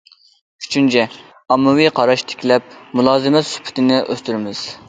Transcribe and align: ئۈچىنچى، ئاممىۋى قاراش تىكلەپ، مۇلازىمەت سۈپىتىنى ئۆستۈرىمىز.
ئۈچىنچى، 0.63 1.03
ئاممىۋى 1.55 1.87
قاراش 2.01 2.25
تىكلەپ، 2.33 2.75
مۇلازىمەت 3.01 3.51
سۈپىتىنى 3.55 4.05
ئۆستۈرىمىز. 4.09 4.69